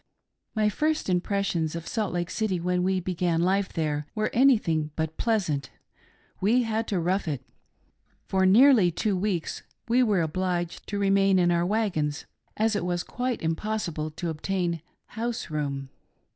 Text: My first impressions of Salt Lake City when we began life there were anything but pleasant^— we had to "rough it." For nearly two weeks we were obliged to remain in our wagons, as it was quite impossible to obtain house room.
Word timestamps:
My 0.55 0.67
first 0.67 1.09
impressions 1.11 1.75
of 1.75 1.85
Salt 1.87 2.11
Lake 2.11 2.31
City 2.31 2.59
when 2.59 2.81
we 2.81 2.99
began 2.99 3.39
life 3.39 3.71
there 3.71 4.07
were 4.15 4.31
anything 4.33 4.89
but 4.95 5.15
pleasant^— 5.17 5.69
we 6.41 6.63
had 6.63 6.87
to 6.87 6.99
"rough 6.99 7.27
it." 7.27 7.43
For 8.25 8.43
nearly 8.47 8.89
two 8.89 9.15
weeks 9.15 9.61
we 9.87 10.01
were 10.01 10.21
obliged 10.23 10.87
to 10.87 10.97
remain 10.97 11.37
in 11.37 11.51
our 11.51 11.67
wagons, 11.67 12.25
as 12.57 12.75
it 12.75 12.83
was 12.83 13.03
quite 13.03 13.43
impossible 13.43 14.09
to 14.09 14.29
obtain 14.29 14.81
house 15.09 15.51
room. 15.51 15.89